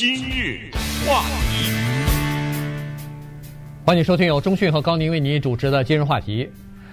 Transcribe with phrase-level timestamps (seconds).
[0.00, 0.70] 今日
[1.04, 1.72] 话题，
[3.84, 6.48] 欢迎收听由中讯和高宁为您主持的今日话题。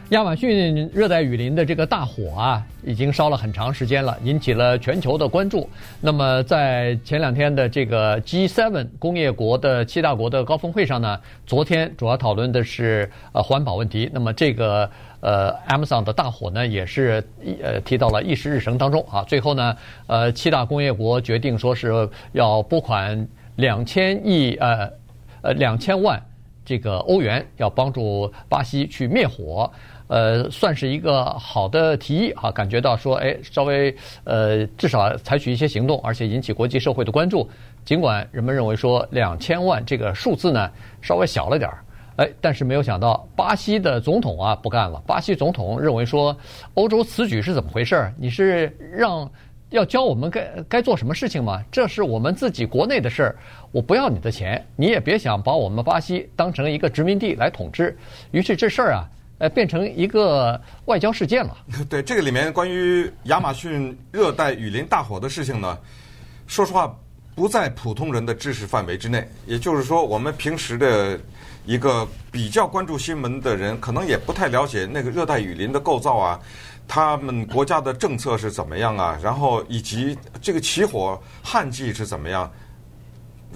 [0.09, 5.67] 亚马逊热带雨林的这个大火啊，已经烧了很长时间了，引起了全球的关注。
[5.99, 14.07] 那么在前两天的这个 G7 工业国的七大国的高峰会上呢，昨天主要讨论的是呃环保问题。
[14.13, 14.87] 那么这个
[15.21, 17.23] 呃 Amazon 的大火呢，也是
[17.63, 19.23] 呃提到了议事日程当中啊。
[19.23, 24.87] 最后呢，呃七大工业国决定说是要拨款两千亿呃
[25.41, 26.21] 呃两千万
[26.65, 29.71] 这个欧元，要帮助巴西去灭火。
[30.07, 37.49] 呃，算是一个好的提议哈，感觉到说，哎，稍微呃，至少采取一些行动，而且引起国际社会的关注。
[37.83, 40.69] 尽管人们认为说两千万这个数字呢
[41.01, 41.83] 稍微小了点儿，
[42.17, 45.01] 哎，但是没有想到巴西的总统啊不干了。
[45.07, 46.37] 巴西总统认为说，
[46.75, 48.13] 欧洲此举是怎么回事儿？
[48.15, 49.27] 你是让
[49.69, 51.63] 要教我们该该做什么事情吗？
[51.71, 53.35] 这是我们自己国内的事儿，
[53.71, 57.97] 我不要你的钱，你也别想把我们巴西当成一个殖民地来统治。
[58.31, 59.09] 于是这事儿啊。
[59.37, 61.57] 呃，变成一个外交事件了。
[61.89, 65.77] 对，这个里面关于亚马逊热带雨林大火的事情呢，
[66.47, 66.97] 说实话
[67.35, 69.27] 不在普通人的知识范围之内。
[69.45, 71.19] 也就是说，我们平时的
[71.65, 76.39] 一个比较关注新闻的人，可能也不太了解那个热带雨林的构造啊，
[76.87, 82.51] 他们国家的政策是怎么样啊，然后以及这个起火旱季是怎么样，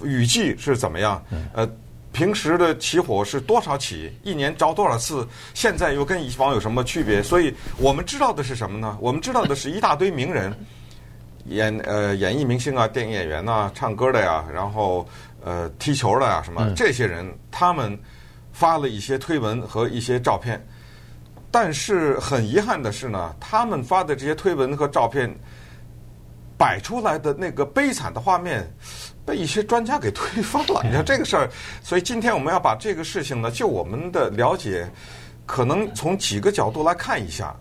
[0.02, 1.22] 雨季是怎么样，
[1.54, 1.68] 呃。
[2.12, 4.12] 平时的起火是多少起？
[4.24, 5.24] 一年着多少次？
[5.54, 7.22] 现在又跟以往有什么区别？
[7.22, 8.98] 所以我们知道的是什么呢？
[9.00, 10.52] 我们知道的是一大堆名人，
[11.46, 15.08] 演呃演艺明星啊，电影演员呐，唱歌的呀，然后
[15.44, 17.96] 呃踢球的呀，什么这些人，他们
[18.52, 20.60] 发了一些推文和一些照片。
[21.50, 25.34] 但是很遗憾的是呢，他们发的这些推文和照片
[26.56, 28.68] 摆出来的那个悲惨的画面。
[29.22, 31.48] 被一些专家给推翻了， 你看这个事儿，
[31.82, 34.90] 所以今天我们要把这个事情呢，就我们的了解，
[35.46, 37.54] 可能从几个角度来看一下，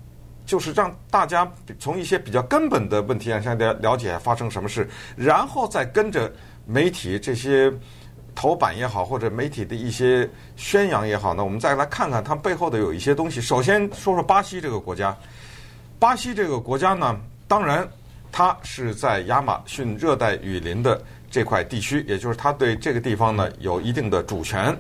[0.46, 1.48] 就是让大家
[1.78, 6.32] 从一些比较根本的问题上先了了解发生什么事，然后再跟着
[6.66, 7.72] 媒体这些
[8.36, 13.40] 头版也好，或者媒体的一些宣扬也好呢，我们再来看看它背后的有一些东西。
[13.42, 15.16] 首先说说巴西这个国家，
[15.98, 17.88] 巴西这个国家呢，当然
[18.32, 21.02] 它是在亚马逊热带雨林的。
[21.32, 24.76] 这块地区，也就是他对这个地方呢有一定的主权。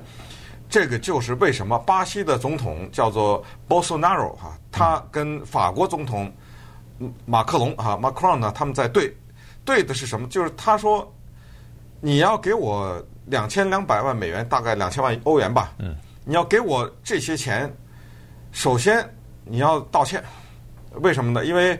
[0.67, 6.33] 这个就是为什么巴西的总统叫做 Bolsonaro 哈，他跟法国总统
[7.23, 9.15] 马克龙哈 Macron 呢，他们在对，
[9.63, 10.27] 对的是什么？
[10.27, 11.07] 就是他说
[12.01, 12.99] 你要给我
[13.29, 15.73] 两千两百万美元，大概两千万欧元吧。
[15.77, 15.95] 嗯，
[16.25, 17.71] 你要给我这些钱，
[18.51, 19.07] 首先
[19.45, 20.23] 你要道歉。
[20.95, 21.45] 为什么呢？
[21.45, 21.79] 因为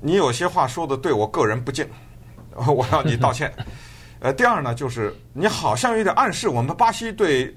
[0.00, 1.88] 你有些话说的对我个人不敬，
[2.54, 3.52] 我要你道歉。
[4.20, 7.56] 呃，第二呢，就是你好像有点暗示我们巴西对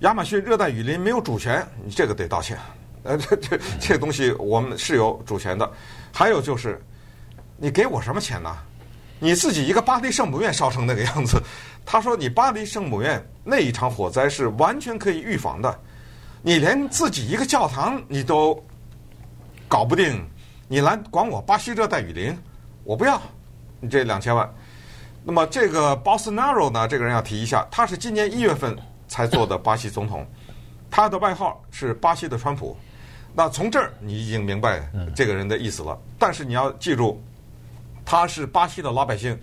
[0.00, 2.56] 亚马逊热带雨林没有主权，你这个得道歉。
[3.02, 5.68] 呃，这这这东西我们是有主权的。
[6.12, 6.80] 还有就是，
[7.56, 8.54] 你给我什么钱呢？
[9.20, 11.42] 你自己一个巴黎圣母院烧成那个样子，
[11.90, 15.80] 他说你巴黎圣母院那一场火灾是完全可以预防的，
[16.42, 18.62] 你连自己一个教堂你都
[19.66, 20.22] 搞不定，
[20.68, 22.36] 你来管我巴西热带雨林，
[22.84, 23.18] 我不要
[23.80, 24.54] 你这两千万。
[25.24, 28.76] 那么这个 Bolsonaro 呢，这个人要提一下，他是今年一月份
[29.08, 30.26] 才做的巴西总统，
[30.90, 32.76] 他的外号是巴西的川普。
[33.32, 35.98] 那从这儿你已经明白这个人的意思了。
[36.18, 37.18] 但是你要记住，
[38.04, 39.40] 他是巴西的老百姓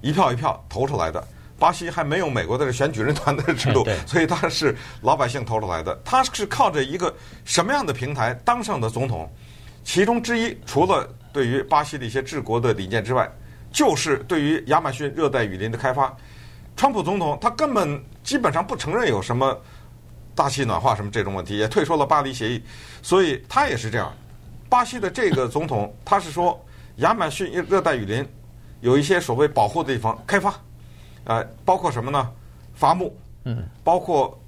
[0.00, 1.26] 一票一票投出来的。
[1.60, 5.96] 巴西还没有美国的选举人团的制度， 所以他是老百姓投出来的。
[6.04, 9.30] 他是靠着一个什么样的平台当上的总统？
[9.84, 13.30] 其中之一，除了对于巴西的一些治国的理念之外。
[13.72, 16.12] 就是对于亚马逊热带雨林的开发，
[16.76, 19.56] 川普总统他根本基本上不承认有什么
[20.34, 22.60] 大气暖化什么这种问题，也退出了巴黎协议，
[23.00, 24.12] 所以他也是这样。
[24.68, 26.60] 巴西的这个总统他是说
[26.96, 28.28] 亚马逊热带雨林
[28.80, 30.52] 有一些所谓保护的地方开发，
[31.24, 32.30] 呃，包括什么呢？
[32.74, 34.38] 伐木，嗯，包括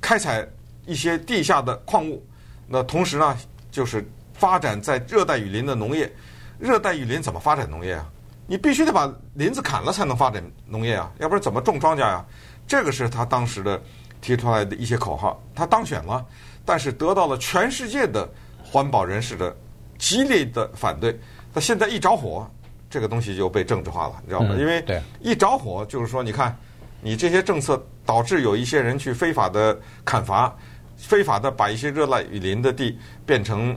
[0.00, 0.46] 开采
[0.86, 2.24] 一些地下的矿物，
[2.66, 3.36] 那同时呢，
[3.70, 6.10] 就是发展在热带雨林的农业。
[6.58, 8.08] 热带雨林怎么发展农业啊？
[8.46, 12.24] 你必须得把林子砍了才能发展农业啊，要不然怎么种庄稼呀？
[12.66, 13.80] 这个是他当时的
[14.20, 15.40] 提出来的一些口号。
[15.54, 16.24] 他当选了，
[16.64, 18.28] 但是得到了全世界的
[18.62, 19.54] 环保人士的
[19.98, 21.18] 激烈的反对。
[21.52, 22.48] 他现在一着火，
[22.92, 24.54] 这个东西就被政治化了，你知道吗？
[24.56, 24.84] 因为
[25.20, 26.54] 一着火就是说，你看
[27.00, 30.54] 你这些政策导致有一些人去非法的砍伐，
[30.96, 33.74] 非法的把一些热带雨林的地变成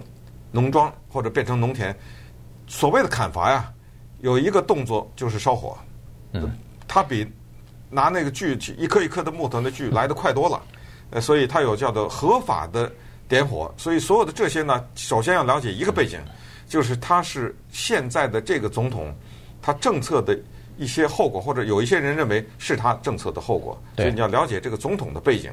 [0.51, 1.95] 农庄或者变成农田。
[2.67, 3.71] 所谓的砍伐呀。
[4.21, 5.77] 有一个动作就是烧火，
[6.31, 6.49] 嗯，
[6.87, 7.27] 它比
[7.91, 10.59] 拿那个锯去一颗一颗的木头的锯来的快多了，
[11.11, 12.91] 呃，所以它有叫做合法的
[13.27, 13.71] 点火。
[13.77, 16.17] 所以所有的这些呢，首先要了解一个背景，
[16.67, 19.13] 就是他是现在的这个总统，
[19.61, 20.37] 他政策的
[20.77, 23.77] 一些后果，或者有一些人认为是他政策的后果。
[23.95, 25.51] 所以你要了解这个总统的背景。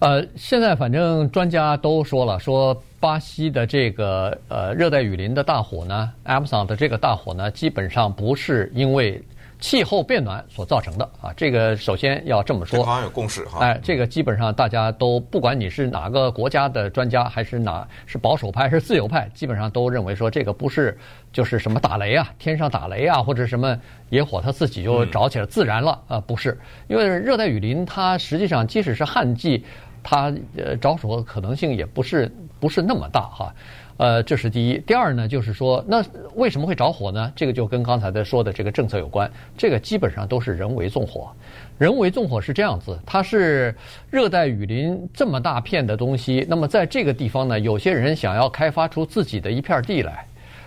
[0.00, 9.22] 呃，现在反正专家都说了，说巴西的这个呃热带雨林的大火呢，Amazon 的这个大火呢，基本上不是因为
[9.60, 11.32] 气候变暖所造成的啊。
[11.36, 13.60] 这个首先要这么说，好像有共识哈。
[13.60, 20.98] 哎，这个基本上大家都不管你是哪个国家的专家，还是哪是保守派还是自由派，基本上都认为说这个不是
[21.32, 23.78] 就是什么打雷啊，天上打雷啊，或者什么
[24.08, 26.58] 野火它自己就着起来自燃了啊，不是，
[26.88, 29.64] 因为热带雨林它实际上即使是旱季。
[30.02, 33.54] 它呃着火的可能性也不是不是那么大哈，
[34.00, 34.78] 呃，这是第一。
[34.78, 36.02] 第二呢，就是说，那
[36.34, 37.30] 为什么会着火呢？
[37.36, 39.30] 这个就跟刚才的说的这个政策有关。
[39.58, 41.30] 这个基本上都是人为纵火。
[41.76, 43.74] 人为纵火是这样子，它是
[44.08, 50.26] 热带雨林这么大片的东西，那么在这个地方呢，有些人想要开发出自己的一片地来，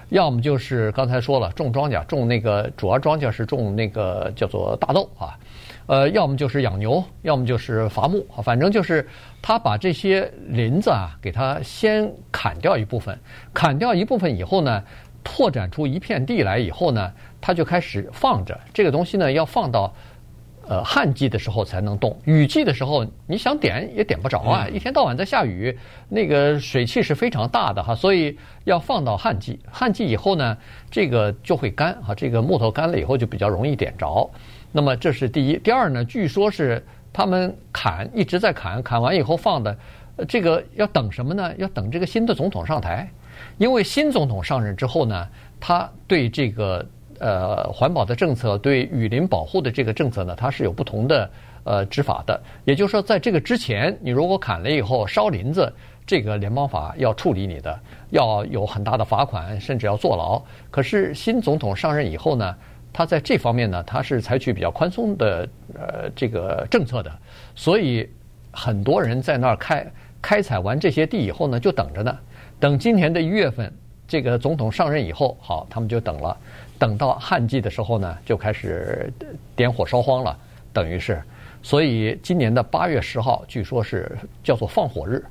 [0.09, 5.33] 要么就是刚才说了种庄稼，种那个主要庄稼是种那个叫做大豆啊。
[5.85, 9.07] 呃，要么就是养牛，要么就是伐木，反正就是
[9.41, 13.19] 他把这些林子啊，给他先砍掉一部分，
[13.53, 14.83] 砍掉一部分以后呢，
[15.24, 18.57] 拓展出一片地来以后呢，他就开始放着。
[18.74, 19.94] 这个东西呢，要放到
[20.65, 25.77] 呃旱季的时候才能动，雨季的时候你想点也点不着啊，一天到晚在下雨，
[26.07, 30.57] 那个水汽是非常大的哈，所以要放到旱季，旱季以后呢，
[30.89, 34.31] 这个就会干啊，这个木头干了以后就比较容易点着。
[34.75, 36.03] 那么这是第一，第二呢？
[36.03, 36.83] 据说是
[37.13, 39.77] 他们砍一直在砍，砍完以后放的，
[40.27, 41.53] 这个要等什么呢？
[41.57, 43.07] 要等这个新的总统上台，
[43.59, 45.27] 因为新总统上任之后呢，
[45.59, 46.83] 他对这个
[47.19, 51.29] 呃环保的政策、对雨林保护的这个政策呢，他是有不同的
[51.65, 52.41] 呃执法的。
[52.65, 55.71] 也就是说，在这个之前，你如果砍了以后烧林子，
[56.03, 57.79] 这个联邦法要处理你的，
[58.09, 60.41] 要有很大的罚款，甚至要坐牢。
[60.71, 62.55] 可是新总统上任以后呢？
[62.93, 67.11] 他在这方面呢，他是采取比较宽松的呃这个政策的，
[67.55, 68.07] 所以
[68.51, 69.91] 很多人在那儿开
[70.21, 72.15] 开采完这些地以后呢，就等着呢，
[72.59, 73.73] 等今年的一月份
[74.07, 76.37] 这个总统上任以后，好，他们就等了，
[76.77, 79.11] 等到旱季的时候呢，就开始
[79.55, 80.37] 点火烧荒了，
[80.71, 81.19] 等于是，
[81.63, 85.25] 所以今年的八月十号，据说是叫做放火日。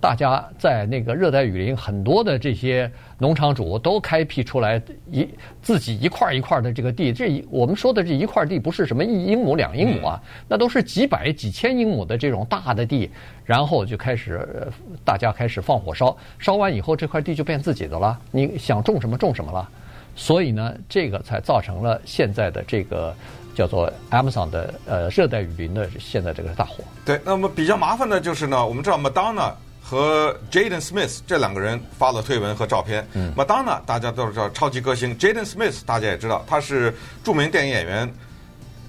[0.00, 4.80] 大家在那个热带雨林，很多的这些农场主都开辟出来
[5.10, 5.28] 一
[5.60, 7.12] 自己一块一块的这个地。
[7.12, 13.10] 这我们说的这一块地不是什么一英亩两英亩啊，那都是几百几千英亩的这种大的地。
[13.44, 14.70] 然后就开始
[15.04, 19.68] 大家开始放火烧，烧完以后这块地就变自己的了，你想种什么种什么了。
[20.14, 23.12] 所以呢，这个才造成了现在的这个
[23.54, 26.84] 叫做 Amazon 的呃热带雨林的现在这个大火。
[27.04, 29.52] 对，那么比较麻烦的就是呢，我们知道 Madonna。
[29.88, 33.08] 和 Jaden Smith 这两个人发了推文和照片。
[33.14, 36.94] 嗯，Madonna 大家都知道超级歌星，Jaden Smith 大家也知道他是
[37.24, 38.14] 著名电影演员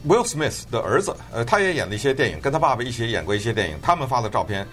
[0.06, 1.16] Will Smith 的儿子。
[1.32, 3.78] 呃，他也演了一些电影，跟他爸爸一起演过一些电影。
[3.82, 4.68] 他们发了照片。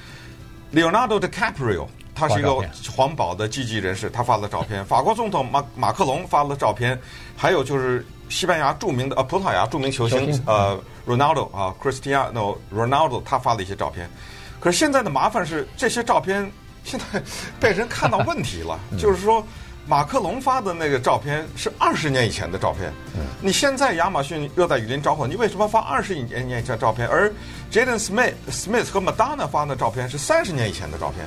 [0.75, 2.57] Leonardo DiCaprio 他是一个
[2.97, 4.85] 环保的积极人士，他发了照片。
[4.85, 7.01] 法国总统马马克龙发了照片。
[7.37, 10.77] 还有就是西班牙著名的呃葡萄牙著名球星，球星呃
[11.07, 14.11] Ronaldo 啊 Cristiano Ronaldo 他发了一些照片。
[14.61, 16.51] 可是现在的麻烦是，这些照片
[16.85, 17.23] 现在
[17.61, 18.79] 被人看到问题了。
[18.99, 19.47] 就是说，
[19.87, 22.93] 马克龙发的那个照片是二十年以前的照片。
[23.41, 27.07] 你现在亚马逊热带雨林着火，你为什么发二十年年以前的照片？
[27.07, 27.33] 而
[27.71, 31.25] Jaden Smith Smith 和 Madonna 发的照片是三十年以前的照片。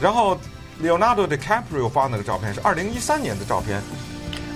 [0.00, 0.38] 然后
[0.80, 3.82] Leonardo DiCaprio 发那个照片是二零一三年的照片。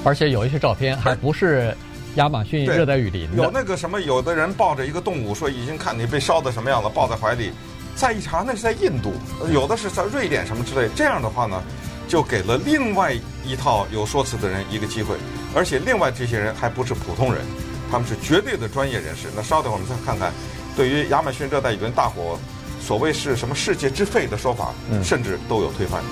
[0.04, 1.76] 而且有一些照片还不是
[2.16, 3.28] 亚马逊热带雨林。
[3.37, 7.52] 有那个什么，有的人抱着一个动物，说已经看你被烧的什么样了，抱在怀里。
[7.95, 9.13] 再一查，那是在印度，
[9.53, 10.89] 有的是在瑞典什么之类。
[10.97, 11.63] 这样的话呢，
[12.09, 13.13] 就给了另外
[13.45, 15.15] 一套有说辞的人一个机会，
[15.55, 17.45] 而且另外这些人还不是普通人，
[17.91, 19.29] 他们是绝对的专业人士。
[19.37, 20.33] 那稍等，我们再看看，
[20.77, 22.39] 对于亚马逊热带雨林大火，
[22.81, 24.73] 所谓是什么世界之肺的说法，
[25.05, 26.03] 甚至都有推翻。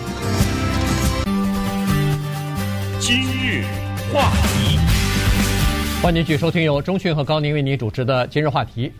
[3.00, 3.64] 今日
[4.12, 4.78] 话题，
[6.02, 8.92] 欢迎继续收听由中讯和高宁为您主持的今日话题。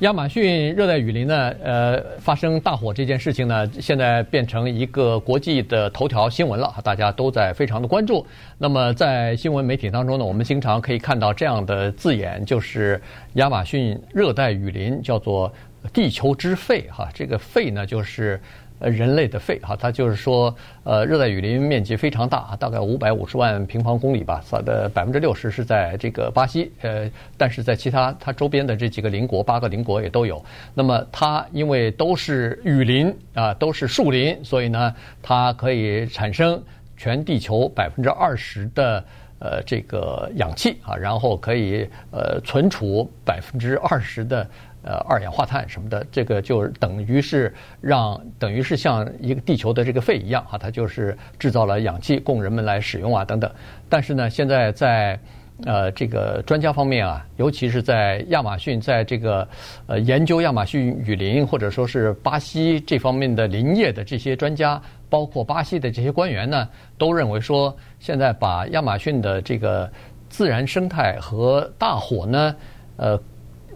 [0.00, 8.26] 亚马逊热带雨林呢，呃，发生大火这件事情呢，现在变成一个国际的头条新闻了，大家都在非常的关注。
[8.58, 13.00] 那么在新闻媒体当中呢，我们经常可以看到这样的字眼，就是
[13.34, 15.50] 亚马逊热带雨林叫做
[15.94, 18.38] “地球之肺”哈，这个“肺”呢就是
[18.78, 20.54] 呃人类的肺哈，它就是说
[20.84, 30.44] 呃热带雨林面积非常大，大概五百五十万平方公里吧，它的百分之六十是在这个巴西，呃，但是在其他它周边的这几个邻国，八个邻国也都有。
[30.74, 36.62] 那么它因为都是雨林啊，都是树林，所以呢，它可以产生
[36.96, 39.04] 全地球百分之二十的。
[39.38, 44.48] 呃，这个氧气啊，然后可以呃存储百分之二十的
[44.86, 53.50] 呃二氧化碳什么的，这个就等于是让等于是像一个地球的这个肺一样啊，它就是制造了氧气供人们来使用啊等等。
[53.88, 55.20] 但是呢，现在在
[55.64, 59.46] 呃这个专家方面啊，尤其是在亚马逊，在这个
[59.86, 64.80] 呃研究亚马逊雨林或者说是巴西这方面的林业的这些专家。
[65.08, 69.88] 包括巴西的这些官员呢，都认为说，现在把亚马逊的这个
[70.28, 72.56] 自然生态和大火呢，
[72.96, 73.16] 呃，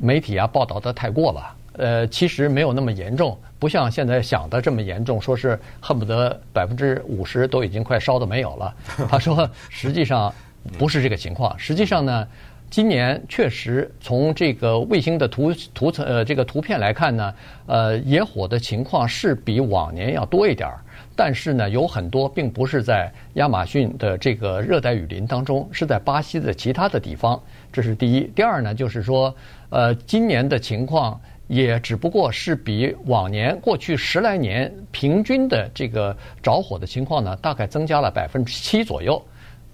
[0.00, 1.57] 媒体啊报道的太过了。
[1.75, 8.75] 呃，其实没有那么严重，不像现在想的这么严重，说是恨不得百分之五十都已经快烧的没有了。
[9.09, 10.35] 他说，实际上
[10.76, 11.57] 不是这个情况。
[11.59, 12.26] 实际上呢，
[12.69, 17.35] 今年确实从这个卫星的图图层呃这个图片来看呢，
[17.66, 20.80] 呃，野火的情况是比往年要多一点儿。
[21.16, 27.40] 但是呢，有很多并不是在亚马逊的这个热带雨林当中，是在巴西的其他的地方。
[27.73, 28.23] 这是第一。
[28.35, 29.35] 第二呢，就是说，
[29.71, 39.21] 呃，今年的情况也只不过是比往年过去十来年平均的这个着火的情况呢，大概增加了百分之七左右。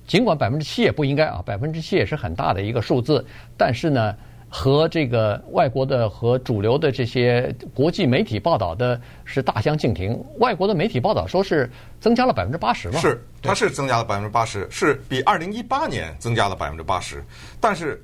[0.06, 3.26] 尽管百分之七也不应该啊，百分之七也是很大的一个数字，
[3.56, 4.14] 但是呢。
[4.48, 10.16] 和这个外国的和主流的这些国际媒体报道的是大相径庭。
[10.38, 11.68] 外国的媒体报道说是
[12.00, 13.00] 增加了百分之八十嘛？
[13.00, 17.22] 是，它是增加了百分之八十，是比二零一八年增加了百分之八十，
[17.60, 18.00] 但是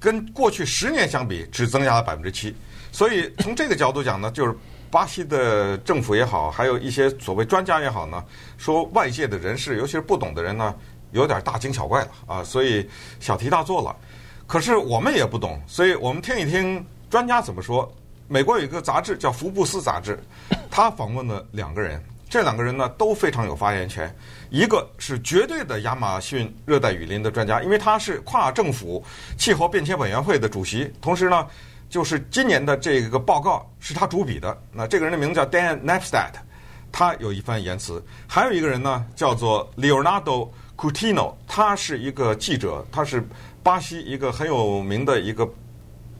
[0.00, 2.56] 跟过去十年相比，只增加了百分之七。
[2.90, 4.56] 所以从这个角度讲呢，就是
[4.90, 8.24] 巴西的政府也好，还有一些所谓专家也好呢，
[8.58, 10.74] 说外界的人士，尤其是不懂的人呢，
[11.12, 12.88] 有点大惊小怪了啊，所以
[13.20, 13.94] 小题大做了。
[14.46, 17.88] 可是我们也不懂，所以我们听一听专家怎么说。
[18.26, 20.18] 美国有一个杂志叫《福布斯》杂志，
[20.70, 24.10] 他访问了两个人，这两个人呢都非常有发言权。
[24.48, 29.04] 一个是绝对的亚马逊热带雨林的专家，因为他是跨政府
[29.36, 31.46] 气候变迁委员会的主席，同时呢，
[31.90, 34.56] 就是今年的这个报告是他主笔的。
[34.72, 36.32] 那这个人的名字叫 Dan Napstad，
[36.90, 38.02] 他有一番言辞。
[38.26, 43.22] 还有一个人呢，叫做 Leonardo Coutinho，他是一个记者，他是。
[43.62, 45.46] 巴西一个很有名的一个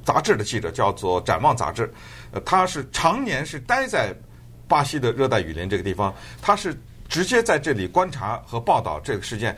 [0.04, 1.90] 杂志的记者叫做《展望》杂志，
[2.32, 4.14] 呃，他是常年是待在
[4.70, 6.72] 巴西的热带雨林这个地方，他是
[7.08, 9.56] 直接在这里观察和报道这个事件。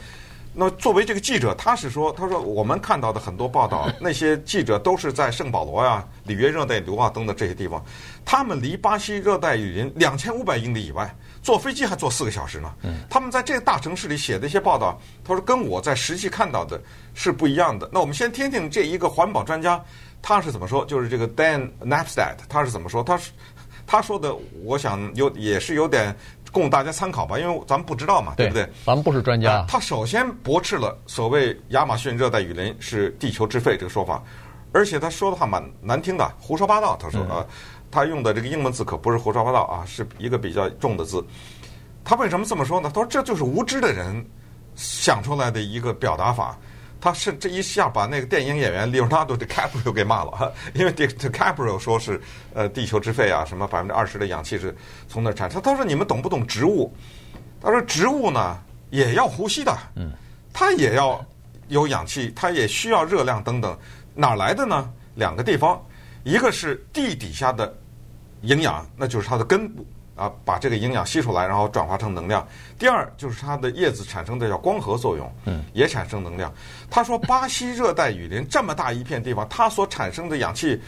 [0.54, 7.82] 那作为这个记者，他是说，他说我们看到的很多报道，那些记者都是在圣保罗呀、里约热内卢啊等等这些地方，
[8.24, 11.14] 他们离巴西热带雨林两千五百英里以外。
[11.42, 12.72] 坐飞机还坐四个小时呢。
[13.10, 16.80] 他们在这个大城市里写的一些报道，他说跟我在实际看到的
[17.14, 17.88] 是不一样的。
[17.92, 19.82] 那我们先听听这一个环保专家
[20.20, 23.02] 他是怎么说，就是这个 Dan Napstad 他是怎么说？
[23.02, 23.32] 他是
[23.92, 24.34] 他说的，
[24.64, 26.16] 我想有也是有点
[26.50, 28.66] 供大家参考吧，因为咱们不知道嘛，对不对？
[28.86, 29.66] 咱们不是专家。
[29.68, 34.22] 他首先驳斥了所谓亚马逊热带雨林是地球之肺这个说法，
[34.72, 36.96] 而且他说的话蛮难听的，胡说八道。
[36.98, 37.44] 他说啊。
[37.90, 41.22] 他用的这个英文字可不是胡说八道啊，是一个比较重的字。
[42.02, 42.90] 他为什么这么说呢？
[42.94, 44.24] 他说这就是无知的人
[44.74, 46.58] 想出来的一个表达法。
[47.02, 52.20] 他是这一下把那个电影演员 Leonardo DiCaprio 给骂了， 因为 DiCaprio 说是
[52.54, 54.72] 呃地球之肺啊，什么百分之二十的氧气是
[55.08, 55.60] 从那儿产生。
[55.60, 56.94] 他说你们懂不懂植物？
[57.60, 58.56] 他说植物呢
[58.90, 60.12] 也要呼吸的，嗯，
[60.52, 61.22] 它也要
[61.66, 63.76] 有氧气，它也需要热量等等，
[64.14, 64.88] 哪来的呢？
[65.16, 65.84] 两个地方，
[66.22, 67.76] 一个是地底下的。
[68.42, 72.46] 营养，那就是它的根部啊，把这个营养吸出来，然后转化成能量。
[72.78, 76.52] 第二就是它的叶子产生的叫光合作用，嗯，也产生能量。
[76.90, 80.80] 他说，巴西热带雨林这么大一片地方，它所产生的氧气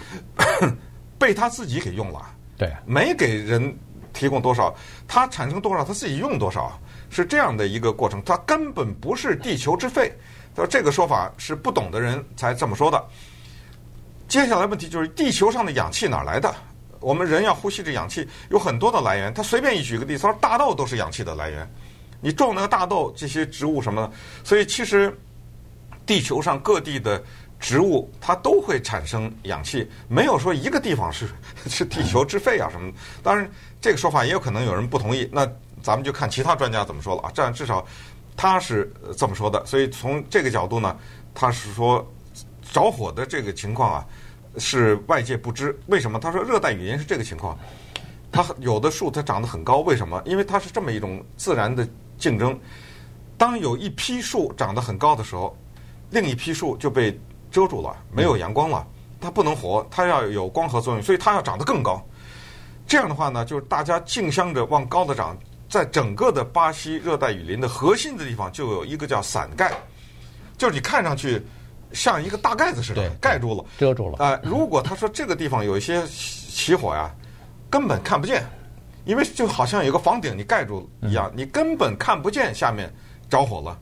[1.18, 2.26] 被他自己给用了，
[2.58, 3.74] 对，没给人
[4.12, 4.74] 提供多少，
[5.08, 6.78] 它产生多少，他自己用多少，
[7.08, 8.22] 是这样的一个过程。
[8.24, 10.12] 它根本不是地球之肺。
[10.54, 13.04] 他说这个说法是不懂的人才这么说的。
[14.28, 16.54] 接下来问题就是地球上的氧气哪来的？
[17.04, 21.70] 我们人要呼吸的氧气有很多的来源，他随便一举个例子，说大豆都是氧气的来源。
[22.20, 25.14] 你种那个大豆，这些植物什么的，所以其实
[26.06, 27.22] 地球上各地的
[27.60, 31.28] 植物它都会产生氧气，没有说一个地方是
[31.66, 32.98] 是地球之肺啊什么的。
[33.22, 33.46] 当然，
[33.82, 35.46] 这个说法也有可能有人不同意，那
[35.82, 37.30] 咱们就看其他专家怎么说了啊。
[37.34, 37.86] 这样至少
[38.34, 40.96] 他是这么说的，所以从这个角度呢，
[41.34, 42.10] 他是说
[42.72, 44.06] 着火的这个情况啊。
[44.58, 46.18] 是外界不知为什么？
[46.18, 47.58] 他说热带雨林是这个情况，
[48.30, 50.22] 它有的树它长得很高，为什么？
[50.24, 51.86] 因为它是这么一种自然的
[52.18, 52.58] 竞争。
[53.36, 55.56] 当有一批树长得很高的时候，
[56.10, 57.18] 另一批树就被
[57.50, 58.86] 遮住了，没有阳光了，
[59.20, 62.00] 它不能活，它要有光合作用，所以它要长得更高。
[62.86, 65.36] 这样的话呢，就是大家竞相着往高的长，
[65.68, 69.72] 在整个的巴西热带雨林的核心的地方，就有一个叫伞盖，
[70.56, 71.42] 就是你看上去
[71.92, 74.18] 像一个大盖子似的盖住了，遮住了。
[74.18, 77.14] 啊、呃，如果他说这个地方有一些起火呀，
[77.70, 78.44] 根本看不见，
[79.04, 82.92] 因为就好像有个房顶你盖住一样，你根本看不见下面
[83.28, 83.78] 着火了。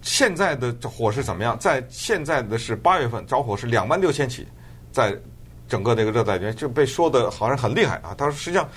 [0.00, 1.58] 现在的火是怎么样？
[1.58, 4.46] 在现在的是八月份着火是两万六千起，
[4.92, 5.14] 在
[5.66, 8.14] 整个这个热带雨林就被说的好像很厉害啊。
[8.16, 8.68] 他说实际上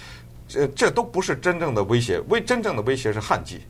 [0.47, 3.61] 这这都不是真正的威胁，威真正的威胁是旱季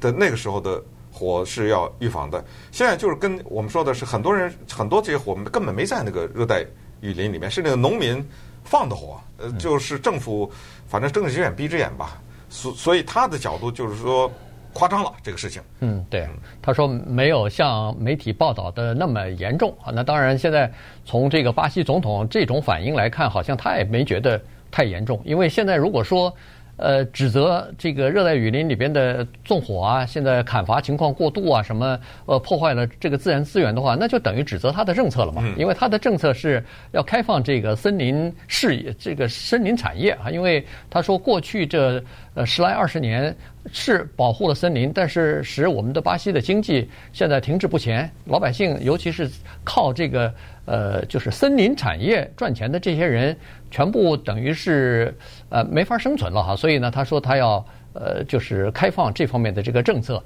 [0.00, 0.82] 的那个时候的
[1.14, 2.44] 火是要预防的。
[2.72, 6.62] 现在就是跟我们说的是很多人很多这些火根本没在那个热带
[7.00, 8.22] 雨林里面，是那个农民。
[8.66, 10.50] 放的火，呃，就是政府，
[10.86, 12.18] 反正睁只眼闭只眼吧，
[12.48, 14.32] 所所以他的角度就是说
[14.72, 15.60] 夸张了这个事情。
[15.80, 16.26] 嗯，对，
[16.62, 19.92] 他说没有像媒体报道的那么严重啊。
[19.94, 20.72] 那当然，现在
[21.04, 24.40] 从这个巴西总统这种反应来看，好像他也没觉得
[24.70, 26.34] 太严重，因为现在如果说。
[26.76, 35.42] 呃，指责这个热带雨林里边的纵火啊，现在砍伐情况过度啊，什么呃破坏了这个自然资源的话，那就等于指责他的政策了嘛。
[35.56, 40.30] 因为他的政策是要开放这个森林事业，这个森林产业啊。
[40.30, 42.02] 因为他说过去这
[42.34, 43.34] 呃十来二十年
[43.72, 49.30] 是保护了森林，但是使我们的巴西的经济现在停滞不前，老百姓尤其是
[49.62, 53.36] 靠这个呃就是森林产业赚钱的这些人。
[53.70, 55.12] 全部等于是
[55.54, 60.20] 呃没法生存了哈，所以呢，他说他要呃就是开放这方面的这个政策，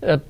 [0.00, 0.20] 呃，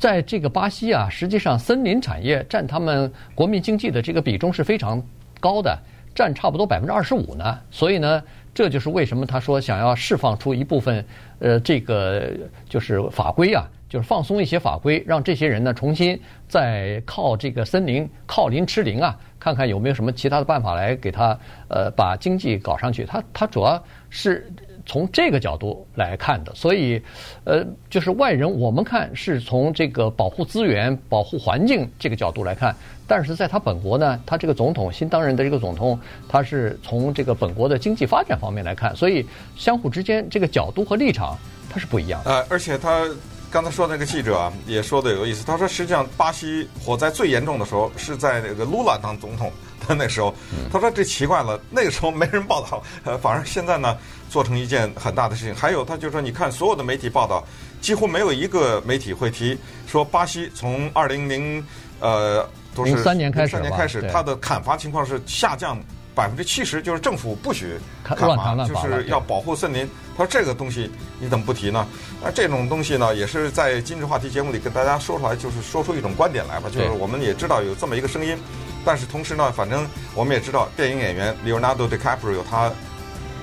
[0.00, 5.00] 在这个巴西啊，实际上森林产业占他们国民经济的这个比重是非常
[5.38, 5.78] 高的，
[6.12, 7.60] 占差不多百分之二十五呢。
[7.70, 8.20] 所以呢，
[8.52, 11.04] 这就是为什么他说想要释放出一部分
[11.38, 12.32] 呃这个
[12.68, 13.64] 就是法规啊。
[13.90, 21.36] 就是放松一些法规，让这些人呢重新再靠这个森林靠林吃林啊，看看有没有什么其他的办法来给他
[21.68, 23.04] 呃把经济搞上去。
[23.04, 24.48] 他他主要是
[24.86, 27.02] 从这个角度来看的，所以
[27.44, 32.74] 呃就是外人我们看是从这个保护资源、保护环境这个角度来看，
[33.06, 35.98] 但是在他本国呢，他这个总统新担任的这个总统，
[36.28, 39.26] 他是从这个本国的经济发展方面来看，所以
[39.56, 41.38] 相互之间这个角度和立场
[41.70, 42.30] 它是不一样的。
[42.30, 43.08] 呃，而且他。
[43.50, 45.44] 刚才说那个记者啊，也说的有意思。
[45.44, 49.52] 他说，实际上巴西火灾最严重的时候是在那个卢拉当总统
[49.88, 50.32] 的那时候。
[50.72, 53.98] 他说这奇怪了，那个时候没人报道，呃，反而现在呢
[54.30, 55.52] 做成一件很大的事情。
[55.52, 57.44] 还有，他就说，你看所有的媒体报道，
[57.80, 61.64] 几乎没有一个媒体会提说巴西从二零零
[61.98, 65.76] 呃都是零三年开始，三年开始，它的砍伐情况是下降。
[66.20, 69.88] 百分之七十就是政府不许砍伐，就是要保护森林。
[70.14, 71.86] 他说这个东西你怎么不提呢？
[72.22, 76.68] 那这种东西呢，也是在今日话题节目里跟大家说出来，就是说出一种观点来吧。
[76.68, 78.36] 就是我们也知道有这么一个声音，
[78.84, 82.70] 但是同时呢，反正我们也知道电影演员 Leonardo DiCaprio 他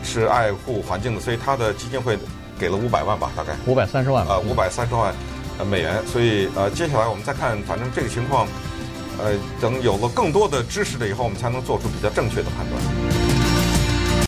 [0.04, 2.16] 是爱护环境的，所以他的基金会
[2.60, 5.12] 给了五百万吧，大概五百三十万啊，五百三十万
[5.66, 6.00] 美元。
[6.06, 8.48] 所以呃，接下来我们再看，反正这个情况。
[9.20, 12.82] 呃，等有了更多的知识了以后，我们才能做出比较正确的判断。